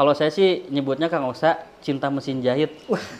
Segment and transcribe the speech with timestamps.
[0.00, 2.72] kalau saya sih nyebutnya Kang Osa cinta mesin jahit.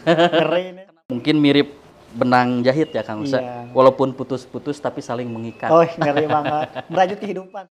[0.09, 0.89] Keren.
[1.13, 1.77] Mungkin mirip
[2.17, 3.37] benang jahit ya Kang Osa.
[3.37, 3.69] Iya.
[3.77, 5.69] Walaupun putus-putus tapi saling mengikat.
[5.69, 6.73] Oh, ngeri banget.
[6.89, 7.69] Merajut kehidupan.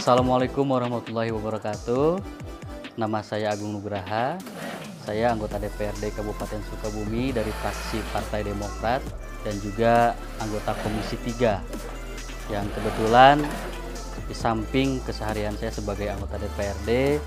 [0.00, 2.24] Assalamualaikum warahmatullahi wabarakatuh.
[2.96, 4.40] Nama saya Agung Nugraha.
[5.06, 8.98] Saya anggota DPRD Kabupaten Sukabumi dari fraksi Partai Demokrat
[9.46, 13.38] dan juga anggota Komisi 3 yang kebetulan
[14.26, 17.22] di samping keseharian saya sebagai anggota DPRD,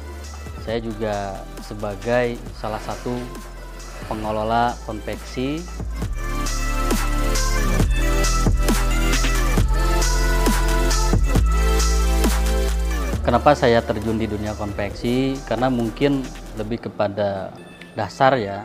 [0.67, 3.15] saya juga sebagai salah satu
[4.11, 5.63] pengelola konveksi
[13.23, 15.38] Kenapa saya terjun di dunia konveksi?
[15.45, 16.25] Karena mungkin
[16.57, 17.53] lebih kepada
[17.99, 18.63] dasar ya.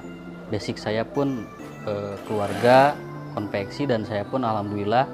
[0.54, 1.42] Basic saya pun
[1.90, 2.94] eh, keluarga
[3.34, 5.10] konveksi dan saya pun alhamdulillah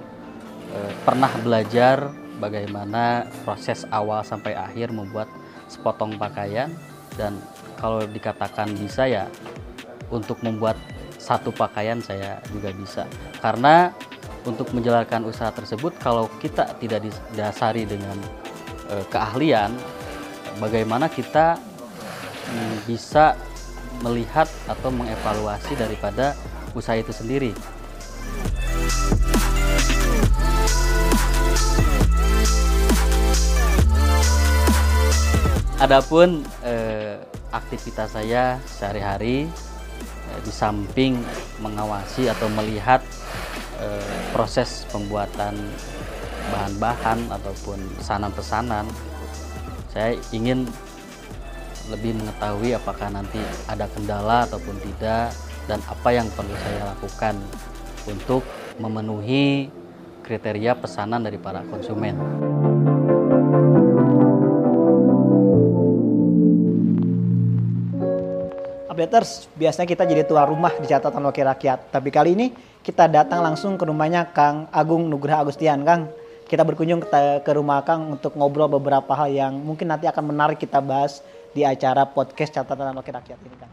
[0.76, 5.32] eh, pernah belajar bagaimana proses awal sampai akhir membuat
[5.72, 6.68] sepotong pakaian
[7.16, 7.40] dan
[7.80, 9.24] kalau dikatakan bisa ya
[10.12, 10.76] untuk membuat
[11.16, 13.02] satu pakaian saya juga bisa.
[13.40, 13.92] Karena
[14.44, 18.16] untuk menjalankan usaha tersebut kalau kita tidak didasari dengan
[18.92, 19.72] eh, keahlian
[20.58, 21.56] bagaimana kita
[22.50, 23.36] mm, bisa
[24.00, 26.38] melihat atau mengevaluasi daripada
[26.72, 27.52] usaha itu sendiri.
[35.80, 37.16] Adapun eh,
[37.50, 39.48] aktivitas saya sehari-hari
[40.28, 41.16] eh, di samping
[41.64, 43.00] mengawasi atau melihat
[43.80, 45.56] eh, proses pembuatan
[46.52, 48.84] bahan-bahan ataupun pesanan-pesanan
[49.90, 50.70] saya ingin
[51.90, 55.34] lebih mengetahui apakah nanti ada kendala ataupun tidak
[55.66, 57.34] dan apa yang perlu saya lakukan
[58.06, 58.46] untuk
[58.78, 59.68] memenuhi
[60.22, 62.14] kriteria pesanan dari para konsumen.
[68.90, 71.90] Updaters, biasanya kita jadi tuan rumah di catatan wakil rakyat.
[71.90, 72.46] Tapi kali ini
[72.82, 75.82] kita datang langsung ke rumahnya Kang Agung Nugraha Agustian.
[75.82, 76.10] Kang,
[76.46, 80.58] kita berkunjung ke, ke rumah Kang untuk ngobrol beberapa hal yang mungkin nanti akan menarik
[80.58, 83.72] kita bahas di acara podcast catatan wakil rakyat ini Kang.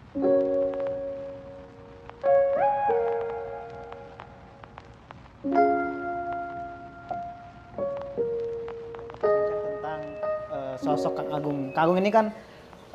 [9.77, 10.01] tentang
[10.49, 11.59] eh, sosok Kang Agung.
[11.77, 12.33] Kang Agung ini kan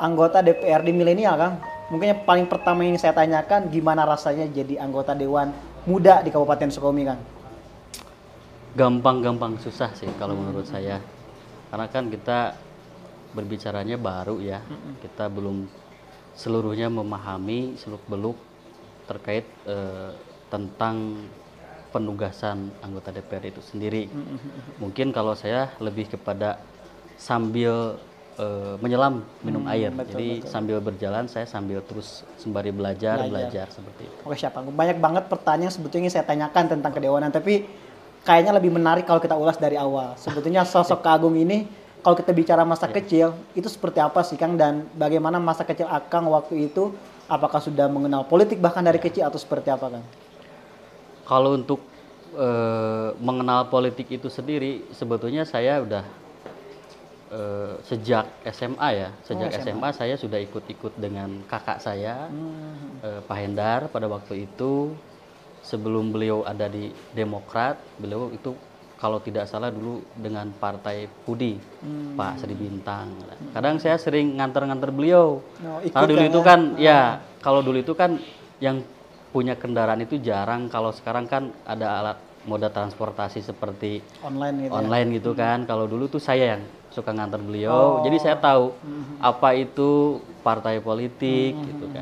[0.03, 1.54] anggota DPRD milenial Kang.
[1.94, 5.54] Mungkin yang paling pertama yang saya tanyakan gimana rasanya jadi anggota dewan
[5.87, 7.20] muda di Kabupaten Sukabumi Kang?
[8.75, 10.99] Gampang-gampang susah sih kalau menurut saya.
[11.70, 12.56] Karena kan kita
[13.32, 14.60] berbicaranya baru ya.
[15.00, 15.66] Kita belum
[16.32, 18.37] seluruhnya memahami seluk-beluk
[19.04, 20.10] terkait eh,
[20.48, 21.26] tentang
[21.93, 24.09] penugasan anggota DPR itu sendiri.
[24.81, 26.56] Mungkin kalau saya lebih kepada
[27.20, 28.00] sambil
[28.41, 29.93] eh, menyelam minum air.
[29.93, 33.28] betul, Jadi sambil berjalan saya sambil terus sembari belajar, Belajar.
[33.28, 34.16] belajar seperti itu.
[34.25, 34.64] Oke siapa?
[34.64, 37.69] Banyak banget pertanyaan sebetulnya saya tanyakan tentang kedewanan, tapi
[38.25, 40.16] kayaknya lebih menarik kalau kita ulas dari awal.
[40.16, 41.69] Sebetulnya sosok Agung ini,
[42.02, 44.58] kalau kita bicara masa kecil, itu seperti apa sih Kang?
[44.58, 46.90] Dan bagaimana masa kecil Akang waktu itu?
[47.30, 50.04] Apakah sudah mengenal politik bahkan dari kecil atau seperti apa Kang?
[51.22, 51.78] Kalau untuk
[52.34, 56.02] eh, mengenal politik itu sendiri, sebetulnya saya udah
[57.30, 59.72] eh, sejak SMA ya, sejak Oh, SMA.
[59.78, 59.88] SMA.
[59.94, 62.98] saya sudah ikut-ikut dengan kakak saya, Hmm.
[63.00, 64.92] eh, Pak Hendar pada waktu itu.
[65.62, 68.50] Sebelum beliau ada di Demokrat, beliau itu
[69.02, 72.14] kalau tidak salah dulu dengan Partai Pudi, Hmm.
[72.14, 73.10] Pak Sri Bintang.
[73.50, 75.42] Kadang saya sering nganter-nganter beliau.
[75.42, 76.46] Oh, Karena dulu Kang itu ya?
[76.46, 77.00] kan ya
[77.42, 78.14] kalau dulu itu kan
[78.62, 78.86] yang
[79.28, 80.70] punya kendaraan itu jarang.
[80.70, 84.78] Kalau sekarang kan ada alat moda transportasi seperti Online gitu ya?
[84.78, 85.58] online gitu kan.
[85.64, 88.02] Kalau dulu tuh saya yang suka nganter beliau.
[88.02, 88.70] Jadi saya tahu
[89.19, 89.90] apa itu
[90.40, 92.01] partai politik gitu kan.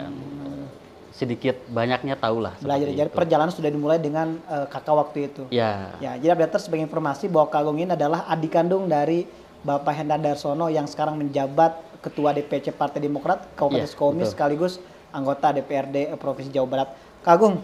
[1.10, 2.54] Eh, Sedikit banyaknya tahu lah.
[2.62, 3.18] Belajar, jadi itu.
[3.18, 5.42] perjalanan sudah dimulai dengan eh, kakak waktu itu.
[5.50, 9.26] Ya, Ya, jadi updater sebagai informasi bahwa Agung ini adalah adik kandung dari
[9.60, 14.80] Bapak Hendar Darsono yang sekarang menjabat Ketua DPC Partai Demokrat Kabupaten Iya, Sukabumi sekaligus
[15.12, 16.88] anggota DPRD Provinsi Jawa Barat.
[17.20, 17.54] Kang Agung,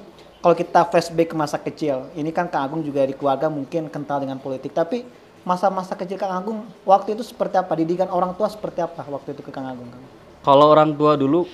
[0.43, 4.21] kalau kita flashback ke masa kecil, ini kan Kang Agung juga di keluarga mungkin kental
[4.21, 5.09] dengan politik, tapi
[5.41, 7.73] masa-masa kecil Kang Agung waktu itu seperti apa?
[7.73, 9.89] Didikan orang tua seperti apa waktu itu ke Kang Agung?
[10.45, 11.49] Kalau orang tua dulu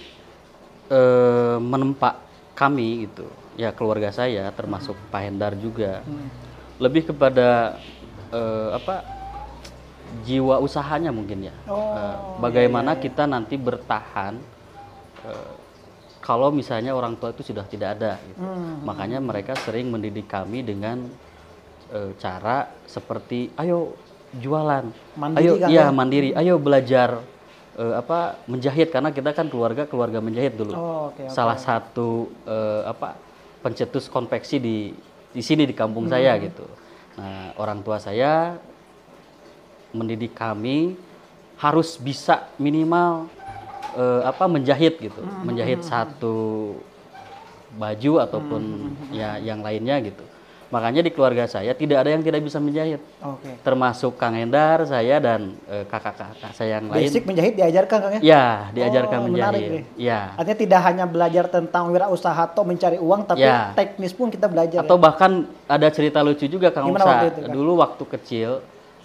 [0.93, 2.21] eh, menempa
[2.53, 3.25] kami gitu,
[3.56, 6.05] ya keluarga saya termasuk Pak Hendar juga.
[6.81, 7.79] lebih kepada
[8.35, 9.06] eh, apa
[10.27, 14.35] jiwa usahanya mungkin ya Oh, Eh, bagaimana kita nanti bertahan
[15.25, 15.53] eh,
[16.23, 18.15] kalau misalnya orang tua itu sudah tidak ada.
[18.23, 18.38] Gitu.
[18.38, 18.87] Hmm.
[18.87, 21.03] Makanya mereka sering mendidik kami dengan
[21.93, 23.93] eh, cara seperti, ayo
[24.33, 24.88] jualan,
[25.19, 25.93] Mandiri ayo kan iya ya?
[25.93, 27.21] mandiri, ayo belajar
[27.79, 30.73] eh, apa menjahit karena kita kan keluarga keluarga menjahit dulu.
[30.73, 31.33] Oh, oke, oke.
[31.33, 33.17] Salah satu eh, apa
[33.63, 34.93] pencetus konveksi di
[35.33, 36.67] di sini di kampung saya gitu.
[37.17, 38.57] Nah orang tua saya
[39.93, 40.97] mendidik kami
[41.61, 43.29] harus bisa minimal
[43.97, 46.77] eh, apa menjahit gitu, menjahit satu
[47.73, 50.25] baju ataupun ya yang lainnya gitu.
[50.73, 53.61] Makanya di keluarga saya tidak ada yang tidak bisa menjahit, Oke.
[53.61, 57.05] termasuk Kang Endar, saya dan eh, kakak-kakak saya yang lain.
[57.05, 58.21] Basic menjahit diajarkan Kang ya?
[58.25, 59.85] Ya, diajarkan Oh, menarik menjahit.
[60.01, 60.33] Ya.
[60.33, 63.77] Artinya tidak hanya belajar tentang wirausaha atau mencari uang, tapi Ya.
[63.77, 64.81] teknis pun kita belajar.
[64.81, 67.13] Atau bahkan ada cerita lucu juga Kang Gimana Usa.
[67.13, 67.53] waktu itu, Kang?
[67.53, 68.51] Dulu waktu kecil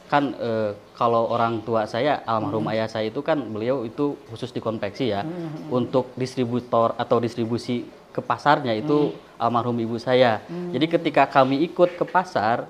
[0.07, 2.71] kan eh, kalau orang tua saya almarhum Hmm.
[2.71, 5.27] ayah saya itu kan beliau itu khusus di konveksi ya.
[5.27, 7.83] Hmm, Untuk distributor atau distribusi
[8.17, 9.37] ke pasarnya itu Hmm.
[9.37, 10.41] almarhum ibu saya.
[10.47, 12.65] Jadi ketika kami ikut ke pasar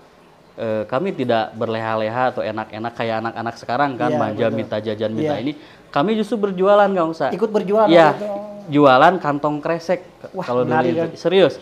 [0.54, 4.58] eh, kami tidak berleha-leha atau enak-enak kayak anak-anak sekarang kan Iya, manja betul.
[4.58, 5.44] minta jajan minta Iya.
[5.44, 5.52] ini.
[5.88, 7.30] Kami justru berjualan Kang Usa.
[7.30, 8.28] Ikut berjualan waktu itu.
[8.68, 10.04] jualan kantong kresek.
[10.34, 11.00] Wah, Kalau dulu itu.
[11.00, 11.10] kan?
[11.16, 11.56] serius,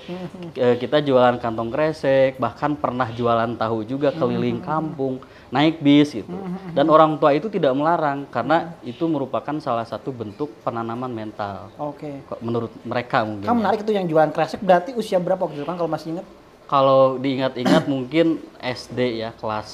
[0.55, 4.17] Eh, kita jualan kantong kresek, bahkan pernah jualan tahu juga Hmm.
[4.17, 6.31] keliling kampung, naik bis gitu.
[6.71, 11.69] Dan orang tua itu tidak melarang karena itu merupakan salah satu bentuk penanaman mental.
[11.75, 12.25] Oke.
[12.25, 13.45] Kok Menurut mereka mungkin.
[13.45, 13.59] Kan ya.
[13.59, 16.25] menarik itu yang jualan kresek berarti usia berapa waktu itu kan kalau masih ingat?
[16.65, 19.69] Kalau diingat-ingat mungkin SD ya kelas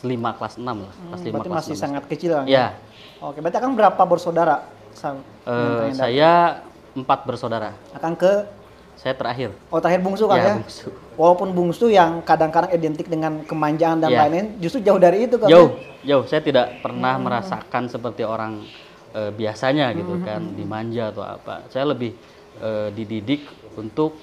[0.00, 0.06] 5
[0.38, 1.82] kelas 6 lah, kelas 5 Hmm, Berarti kelas masih 6.
[1.82, 2.46] sangat kecil kan?
[2.46, 2.66] Ya,
[3.18, 4.62] Oke, berarti akan berapa bersaudara?
[5.82, 5.92] Endar?
[5.92, 6.32] saya
[6.92, 7.74] empat bersaudara.
[7.92, 8.32] akan ke
[8.96, 9.52] Saya terakhir.
[9.68, 10.54] oh terakhir bungsu kan Ya, ya?
[10.56, 10.88] bungsu.
[11.16, 14.24] Walaupun bungsu yang kadang-kadang identik dengan kemanjaan dan Ya.
[14.24, 15.48] lain-lain, justru jauh dari itu kan?
[15.48, 18.62] jauh jauh saya tidak pernah merasakan seperti orang
[19.12, 22.12] eh, biasanya gitu kan dimanja atau apa saya lebih
[22.58, 23.42] eh, dididik
[23.74, 24.14] untuk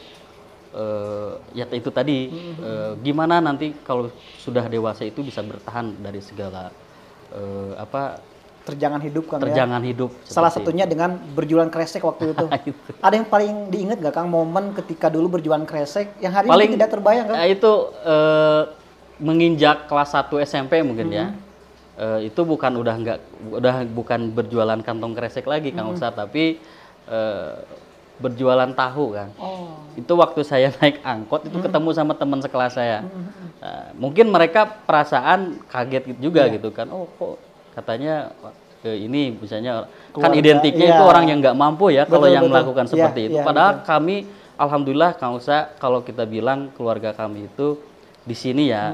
[0.71, 6.71] eh, ya itu tadi eh, gimana nanti kalau sudah dewasa itu bisa bertahan dari segala
[7.29, 8.21] eh, apa
[8.63, 9.43] Terjangan hidup kan ya?
[9.45, 12.45] terjangan hidup Salah satunya dengan berjualan kresek waktu itu.
[12.69, 12.79] Itu.
[12.97, 16.77] Ada yang paling diingat gak Kang momen ketika dulu berjualan kresek yang hari Paling- ini
[16.77, 17.37] tidak terbayang kan?
[17.43, 18.61] Itu eh,
[19.19, 21.25] menginjak kelas 1 SMP mungkin ya.
[21.25, 21.39] Hmm.
[21.93, 23.19] Eh, itu bukan udah nggak
[23.53, 25.95] udah bukan berjualan kantong kresek lagi Kang Hmm.
[25.95, 26.57] Ustadz, tapi
[27.05, 27.53] eh,
[28.15, 29.29] berjualan tahu kan.
[29.35, 29.75] Oh.
[29.93, 33.03] Itu waktu saya naik angkot itu ketemu sama teman sekelas saya.
[33.03, 33.27] Hmm,
[33.59, 36.59] Nah, mungkin mereka perasaan kaget juga Iya.
[36.59, 36.83] gitu kan.
[36.89, 37.39] Oh kok
[37.73, 38.31] katanya
[38.85, 40.95] eh, ini misalnya kan Keluarga, identiknya iya.
[40.95, 42.53] itu orang yang nggak mampu ya kalau Betul, yang betul.
[42.53, 43.37] melakukan Iya, seperti itu.
[43.39, 44.15] iya, Padahal kami
[44.55, 47.81] alhamdulillah Kang Usa kalau kita bilang keluarga kami itu
[48.23, 48.93] di sini ya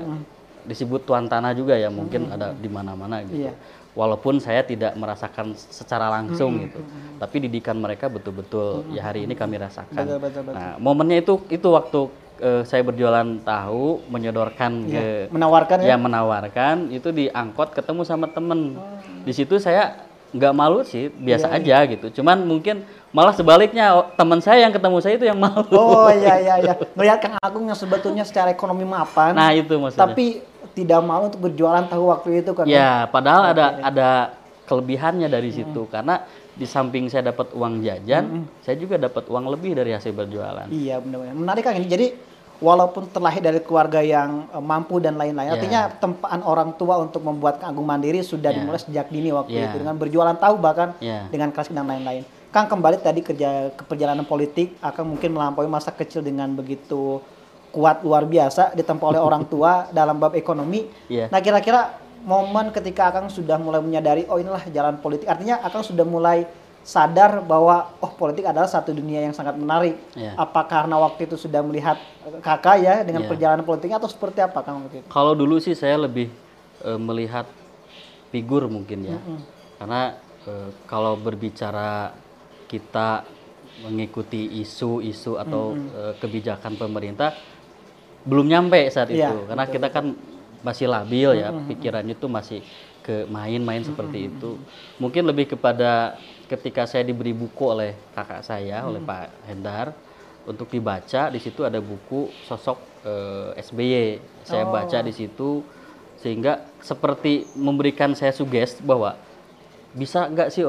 [0.64, 3.46] disebut tuan tanah juga ya mungkin ada di mana-mana gitu.
[3.50, 3.54] Iya.
[3.98, 6.80] Walaupun saya tidak merasakan secara langsung gitu.
[7.20, 9.92] Tapi didikan mereka betul-betul ya hari ini kami rasakan.
[10.06, 10.56] Betul, betul, betul.
[10.56, 12.00] Nah, momennya itu itu waktu
[12.40, 15.94] eh, saya berjualan tahu menyodorkan ke Menawarkan ya?
[15.94, 18.80] ya menawarkan itu di angkot ketemu sama temen.
[19.28, 22.22] Di situ saya nggak malu sih biasa aja gitu.
[22.22, 25.66] Cuman mungkin malah sebaliknya oh, teman saya yang ketemu saya itu yang malu.
[25.74, 26.74] Oh iya iya iya.
[26.94, 30.06] Melihat Kang Agung yang sebetulnya secara ekonomi mapan, nah itu maksudnya.
[30.06, 30.46] tapi
[30.78, 32.70] tidak malu untuk berjualan tahu waktu itu kan?
[32.70, 33.10] ya?
[33.10, 34.10] padahal ada ada
[34.70, 35.90] kelebihannya dari situ.
[35.90, 36.22] Karena
[36.54, 40.70] di samping saya dapat uang jajan saya juga dapat uang lebih dari hasil berjualan.
[40.70, 41.34] Iya benar-benar.
[41.34, 41.80] Menarik Kang.
[41.82, 41.90] Ini.
[41.90, 42.08] Jadi
[42.60, 45.56] walaupun terlahir dari keluarga yang eh, mampu dan lain-lain, Ya.
[45.56, 48.60] artinya tempaan orang tua untuk membuat Agung mandiri sudah Ya.
[48.60, 49.72] dimulai sejak dini waktu Ya.
[49.72, 51.26] itu dengan berjualan tahu bahkan Ya.
[51.32, 52.24] dengan kelas dan lain-lain.
[52.50, 57.22] Kang kembali tadi kerja ke perjalanan politik akan mungkin melampaui masa kecil dengan begitu
[57.70, 60.90] kuat luar biasa ditempa oleh orang tua dalam bab ekonomi.
[61.06, 61.30] Iya.
[61.30, 61.94] Nah kira-kira
[62.26, 66.44] momen ketika Akang sudah mulai menyadari oh inilah jalan politik artinya Akang sudah mulai
[66.82, 70.00] sadar bahwa oh politik adalah satu dunia yang sangat menarik.
[70.18, 70.34] Iya.
[70.34, 73.30] Apa karena waktu itu sudah melihat eh, kakak ya dengan Iya.
[73.30, 75.08] perjalanan politiknya atau seperti apa Kang waktu itu?
[75.12, 76.32] Kalau dulu sih saya lebih
[76.82, 77.46] eh, melihat
[78.30, 79.18] figur mungkin ya,
[79.78, 82.14] karena eh, kalau berbicara
[82.70, 83.26] kita
[83.82, 87.34] mengikuti isu-isu atau eh, kebijakan pemerintah
[88.28, 90.06] belum nyampe saat Iya, itu, karena kita kan
[90.60, 92.60] masih labil ya, pikirannya tuh masih
[93.00, 94.60] ke main-main seperti itu.
[95.00, 96.20] Mungkin lebih kepada
[96.50, 99.94] ketika saya diberi buku oleh kakak saya, oleh Pak Hendar
[100.44, 104.08] untuk dibaca di situ ada buku sosok eh, SBY.
[104.42, 104.74] Saya Oh.
[104.74, 105.62] baca di situ
[106.18, 109.14] sehingga seperti memberikan saya suges bahwa
[109.92, 110.66] bisa nggak sih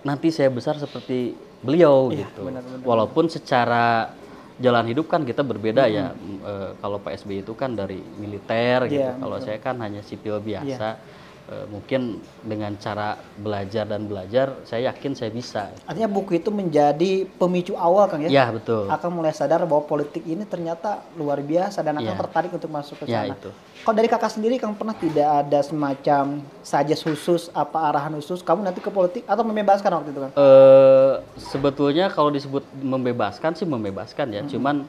[0.00, 2.46] nanti saya besar seperti beliau Iya, gitu.
[2.46, 2.84] benar-benar.
[2.84, 4.14] Walaupun secara
[4.58, 6.12] jalan hidup kan kita berbeda ya.
[6.12, 9.02] M- eh, kalau Pak SBY itu kan dari militer gitu.
[9.02, 10.88] Iya, Kalau saya kan hanya sipil biasa.
[10.94, 15.72] Eh, mungkin dengan cara belajar dan belajar, saya yakin saya bisa.
[15.88, 18.28] Artinya buku itu menjadi pemicu awal Kang ya?
[18.28, 18.84] Ya betul.
[18.86, 22.20] Akan mulai sadar bahwa politik ini ternyata luar biasa dan akan Ya.
[22.20, 23.32] tertarik untuk masuk ke Ya, sana.
[23.32, 23.48] itu.
[23.80, 26.24] Kalau dari kakak sendiri, Kang pernah tidak ada semacam
[26.60, 30.30] suggest khusus, apa arahan khusus, kamu nanti ke politik atau membebaskan waktu itu kan?
[30.36, 34.44] Eh sebetulnya kalau disebut membebaskan sih membebaskan ya.
[34.44, 34.84] Cuman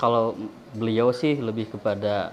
[0.00, 0.32] kalau
[0.72, 2.32] beliau sih lebih kepada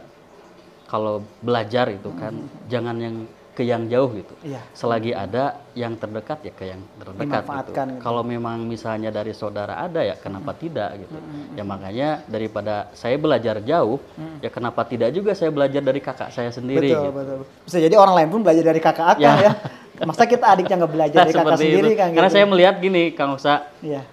[0.87, 2.31] kalau belajar itu kan
[2.71, 3.15] jangan yang
[3.57, 4.37] ke yang jauh gitu.
[4.45, 4.61] Iya.
[4.77, 7.73] Selagi ada yang terdekat ya ke yang terdekat gitu.
[7.73, 7.97] Gitu.
[8.05, 11.17] Kalau memang misalnya dari saudara ada ya kenapa tidak gitu.
[11.57, 13.97] Ya makanya daripada saya belajar jauh
[14.45, 17.17] ya kenapa tidak juga saya belajar dari kakak saya sendiri betul, gitu.
[17.17, 17.39] betul.
[17.65, 19.57] Bisa jadi orang lain pun belajar dari kakak akang ya.
[19.97, 20.05] Ya.
[20.05, 21.97] Masa kita adiknya nggak belajar dari kakak sendiri itu.
[21.97, 22.09] kan?
[22.13, 22.37] Karena gitu.
[22.37, 24.05] saya melihat gini Kang Uksa, Iya.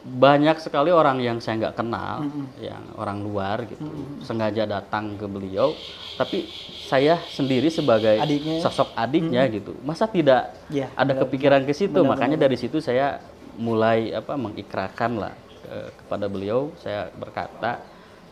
[0.00, 2.24] Banyak sekali orang yang saya nggak kenal,
[2.56, 3.84] yang orang luar gitu,
[4.20, 5.76] sengaja datang ke beliau,
[6.16, 6.48] tapi
[6.88, 8.64] saya sendiri sebagai Adiknya.
[8.64, 11.22] sosok adiknya gitu, masa tidak Iya, ada benar.
[11.24, 12.00] kepikiran ke situ?
[12.00, 13.20] Benar, Makanya dari situ saya
[13.54, 15.32] mulai apa mengikrarkan lah
[15.68, 17.84] eh, kepada beliau, saya berkata,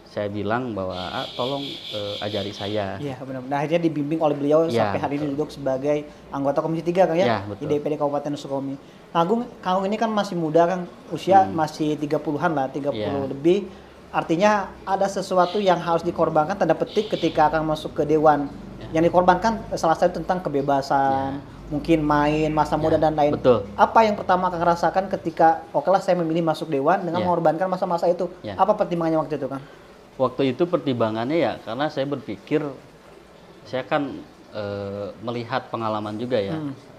[0.09, 1.61] saya bilang bahwa ah, tolong
[1.93, 2.97] eh, ajari saya.
[2.97, 3.45] Iya benar.
[3.45, 6.01] Nah akhirnya dibimbing oleh beliau Iya, sampai hari ini duduk sebagai
[6.33, 7.69] anggota Komisi 3 Kang ya, Iya, di betul.
[7.77, 8.75] DPD Kabupaten Sukomi.
[9.09, 13.25] Kang Agung, Kang Agung ini kan masih muda Kang, usia masih 30-an lah, 30 Hmm.
[13.25, 13.29] Iya.
[13.29, 13.59] lebih.
[14.09, 14.51] Artinya
[14.85, 18.49] ada sesuatu yang harus dikorbankan tanda petik ketika akan masuk ke dewan.
[18.79, 19.01] Ya.
[19.01, 23.33] Yang dikorbankan salah satu tentang kebebasan, mungkin main, masa muda dan lain.
[23.33, 23.37] Ya.
[23.37, 23.59] betul.
[23.75, 27.25] Apa yang pertama Kang rasakan ketika oke lah saya memilih masuk dewan dengan Ya.
[27.25, 28.29] mengorbankan masa-masa itu?
[28.41, 28.57] Ya.
[28.57, 29.61] Apa pertimbangannya waktu itu Kang?
[30.17, 32.65] Waktu itu pertimbangannya ya karena saya berpikir
[33.65, 34.19] saya kan
[34.51, 36.57] eh, melihat pengalaman juga ya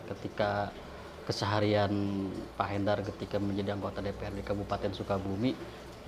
[0.08, 0.70] ketika
[1.30, 1.94] keseharian
[2.58, 5.54] Pak Hendar ketika menjadi anggota DPRD Kabupaten Sukabumi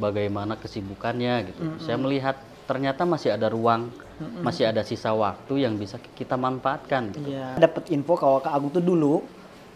[0.02, 1.62] bagaimana kesibukannya gitu.
[1.78, 3.94] Saya melihat ternyata masih ada ruang,
[4.42, 7.14] masih ada sisa waktu yang bisa kita manfaatkan.
[7.14, 7.38] gitu.
[7.38, 7.54] Iya.
[7.62, 9.22] Dapat info kalau Kak Agung tuh dulu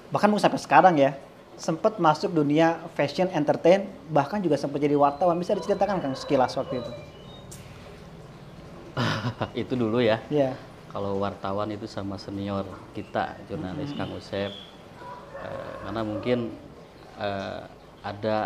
[0.10, 1.14] bahkan mungkin sampai sekarang ya
[1.58, 6.84] sempat masuk dunia fashion entertain bahkan juga sempat jadi wartawan bisa diceritakan kan sekilas waktu
[6.84, 6.92] itu
[9.66, 10.24] itu dulu ya.
[10.32, 10.58] Iya
[10.96, 12.64] Kalau wartawan itu sama senior
[12.96, 14.56] kita, jurnalis Kang Usep.
[15.46, 16.40] Eh, karena mungkin
[17.22, 17.62] eh,
[18.02, 18.38] ada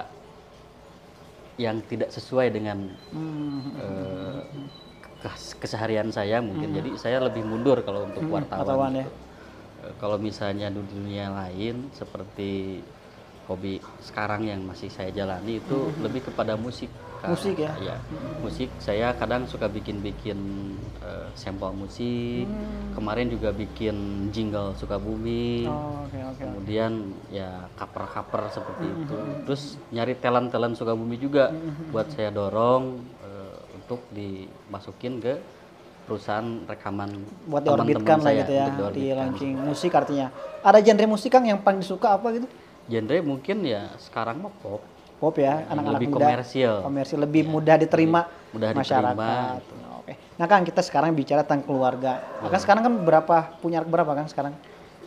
[1.60, 2.88] yang tidak sesuai dengan
[3.80, 4.42] eh,
[5.24, 6.72] kes- keseharian saya mungkin.
[6.76, 8.64] Jadi saya lebih mundur kalau untuk wartawan.
[8.64, 9.04] wartawan ya.
[9.08, 9.12] gitu.
[9.88, 12.84] Eh, kalau misalnya di dunia lain seperti
[13.48, 16.92] hobi sekarang yang masih saya jalani itu lebih kepada musik.
[17.20, 17.36] Kak.
[17.36, 17.72] Musik ya?
[17.78, 17.96] Iya,
[18.40, 18.70] musik.
[18.80, 20.40] Saya kadang suka bikin-bikin
[21.04, 22.48] eh, sampel musik.
[22.96, 25.68] Kemarin juga bikin jingle Sukabumi.
[25.68, 29.18] oh, oke oke Kemudian ya cover-cover seperti itu.
[29.46, 31.52] Terus nyari talent-talent Sukabumi juga
[31.92, 35.36] buat saya dorong eh, untuk dimasukin ke
[36.10, 40.34] perusahaan rekaman buat diorbitkan lah gitu ya di launching musik artinya
[40.66, 42.50] ada genre musik Kang yang paling disuka apa gitu
[42.90, 44.82] Genre mungkin ya sekarang mah pop.
[45.20, 46.26] Pop ya Yang anak-anak lebih muda.
[46.32, 46.74] komersil.
[46.82, 49.60] komersil lebih mudah diterima lebih mudah masyarakat.
[49.60, 50.14] diterima, oke.
[50.40, 52.24] Nah Kang kita sekarang bicara tentang keluarga.
[52.40, 54.54] Nah, kan sekarang kan berapa punya anak berapa Kang sekarang?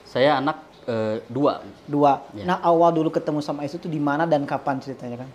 [0.05, 1.65] Saya anak eh, dua.
[1.89, 2.21] dua.
[2.37, 2.45] Ya.
[2.45, 5.29] nah awal dulu ketemu sama istri itu di mana dan kapan ceritanya kan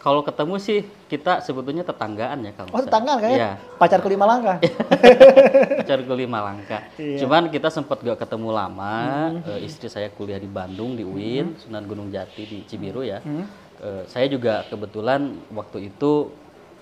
[0.00, 3.50] Kalau ketemu sih kita sebetulnya tetanggaan ya kalau oh tetangga kan ya Iya.
[3.76, 4.56] pacar kelima langkah
[5.80, 6.80] Pacarku lima langkah.
[6.96, 7.18] Iya.
[7.20, 8.94] Cuman kita sempat gak ketemu lama.
[9.32, 9.44] Hmm.
[9.50, 13.20] Eh, istri saya kuliah di Bandung di UIN, Sunan Gunung Jati di Cibiru ya.
[13.20, 13.44] Hmm.
[13.76, 16.30] Eh, saya juga kebetulan waktu itu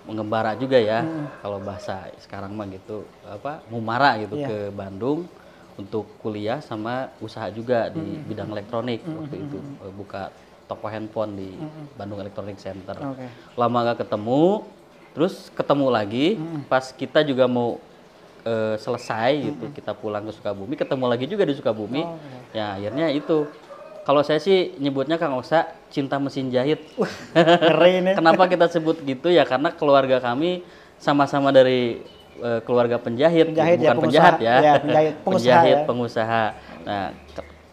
[0.05, 1.05] mengembara juga ya.
[1.39, 4.43] Kalau bahasa sekarang mah gitu apa mumara gitu Hmm.
[4.43, 4.49] Iya.
[4.49, 5.19] ke Bandung
[5.75, 8.27] untuk kuliah sama usaha juga di Hmm.
[8.27, 10.31] bidang elektronik waktu itu Eh, buka
[10.69, 11.49] toko handphone di
[11.97, 12.93] Bandung Electronic Center.
[12.95, 13.25] Oke.
[13.57, 14.69] lama gak ketemu
[15.17, 16.27] terus ketemu lagi.
[16.69, 17.81] Pas kita juga mau
[18.45, 22.05] eh, selesai gitu kita pulang ke Sukabumi ketemu lagi juga di Sukabumi.
[22.53, 23.49] Ya akhirnya itu.
[24.05, 26.81] Kalau saya sih nyebutnya Kang Osa cinta mesin jahit.
[27.37, 29.45] Keren ya kenapa kita sebut gitu ya?
[29.45, 30.65] Karena keluarga kami
[30.97, 32.01] sama-sama dari
[32.41, 34.25] eh, keluarga penjahit, Penjahit ya, bukan pengusaha.
[34.33, 35.85] penjahat ya, Ya, penjahit, pengusaha Penjahit, ya.
[35.85, 36.45] pengusaha.
[36.89, 37.05] Nah,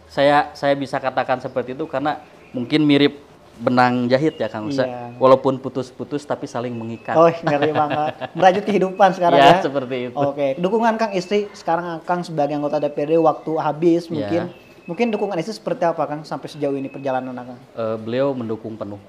[0.05, 2.19] saya saya bisa katakan seperti itu karena
[2.55, 3.19] mungkin mirip
[3.55, 4.83] benang jahit ya Kang Usa.
[4.83, 5.15] Iya.
[5.15, 7.15] Walaupun putus-putus tapi saling mengikat.
[7.15, 8.35] Oh, ngeri banget.
[8.35, 9.63] Merajut kehidupan sekarang ya, ya.
[9.63, 10.15] seperti itu.
[10.15, 14.11] Oke, dukungan Kang istri sekarang Kang sebagai anggota DPRD waktu habis Iya.
[14.11, 14.43] mungkin.
[14.85, 17.57] Mungkin dukungan istri seperti apa Kang sampai sejauh ini perjalanan Kang?
[17.57, 18.99] Eh, beliau mendukung penuh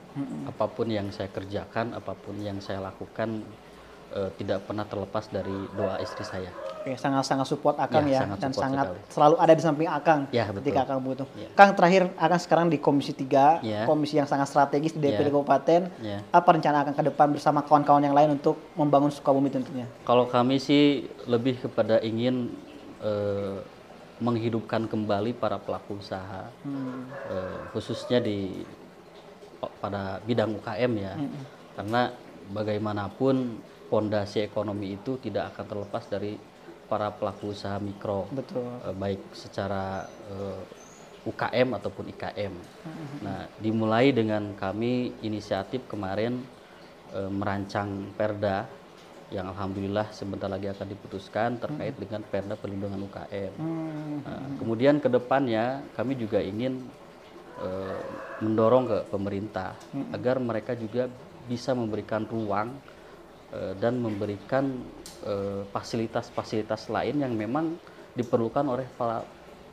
[0.47, 3.43] apa pun yang saya kerjakan, apa pun yang saya lakukan
[4.11, 6.51] eh, tidak pernah terlepas dari doa istri saya.
[6.81, 9.11] Oke, sangat-sangat support Akang Ya, ya, sangat dan sangat sekali.
[9.11, 10.63] selalu ada di samping Akang Ya, betul.
[10.63, 11.27] ketika Akang butuh.
[11.35, 11.49] Ya.
[11.53, 13.83] Kang terakhir Akang sekarang di Komisi 3, Ya.
[13.83, 15.33] komisi yang sangat strategis di DPD Ya.
[15.33, 15.81] Kabupaten.
[15.99, 16.19] Ya.
[16.31, 19.91] Apa rencana Akang ke depan bersama kawan-kawan yang lain untuk membangun Sukabumi tentunya?
[20.03, 20.83] Kalau kami sih
[21.25, 22.55] lebih kepada ingin
[22.99, 23.59] eh,
[24.17, 27.05] menghidupkan kembali para pelaku usaha, Hmm.
[27.27, 28.65] eh, khususnya di
[29.77, 31.13] pada bidang UKM ya,
[31.75, 32.13] karena
[32.49, 36.35] bagaimanapun pondasi ekonomi itu tidak akan terlepas dari
[36.87, 38.67] para pelaku usaha mikro, Betul.
[38.87, 40.63] eh, baik secara eh,
[41.27, 42.55] UKM ataupun IKM.
[43.27, 46.39] Nah, dimulai dengan kami inisiatif kemarin
[47.11, 48.63] eh, merancang Perda
[49.35, 53.53] yang alhamdulillah sebentar lagi akan diputuskan terkait dengan Perda perlindungan UKM.
[53.59, 54.23] Hmm.
[54.23, 56.87] Nah, kemudian ke depannya kami juga ingin
[57.59, 58.03] eh,
[58.39, 59.75] mendorong ke pemerintah
[60.15, 61.11] agar mereka juga
[61.51, 62.79] bisa memberikan ruang
[63.79, 64.83] dan memberikan
[65.23, 67.79] eh, fasilitas-fasilitas lain yang memang
[68.17, 69.23] diperlukan oleh para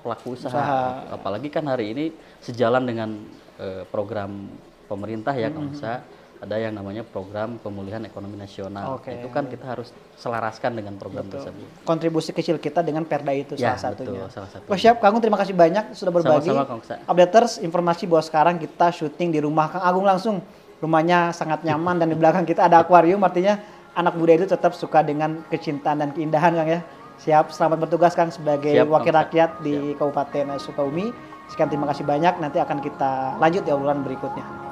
[0.03, 0.51] pelaku usaha.
[0.51, 1.15] Usaha.
[1.15, 2.05] Apalagi kan hari ini
[2.43, 3.09] sejalan dengan
[3.57, 4.51] eh, program
[4.85, 6.03] pemerintah ya kalau bisa
[6.43, 8.99] ada yang namanya program pemulihan ekonomi nasional.
[8.99, 9.15] Oke.
[9.15, 11.87] Itu kan kita harus selaraskan dengan program tersebut.
[11.87, 14.27] Kontribusi kecil kita dengan Perda itu Ya, salah satunya.
[14.27, 14.67] betul, salah satu.
[14.67, 16.51] Oh siap, Kang Agung terima kasih banyak sudah berbagi.
[16.51, 16.99] Sama-sama, Kang.
[17.07, 20.43] Updaters, informasi bahwa sekarang kita syuting di rumah Kang Agung langsung.
[20.83, 23.55] Rumahnya sangat nyaman dan di belakang kita ada akuarium, artinya
[23.95, 26.83] anak muda itu tetap suka dengan kecintaan dan keindahan Kang ya.
[27.23, 31.15] Siap, selamat bertugas Kang sebagai Siap, wakil rakyat di Kabupaten Sukabumi.
[31.47, 34.62] Sekian terima kasih banyak, nanti akan kita lanjut di obrolan berikutnya.